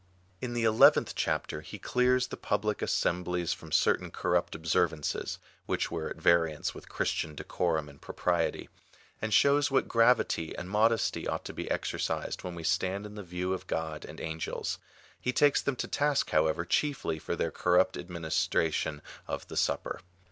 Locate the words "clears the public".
1.77-2.81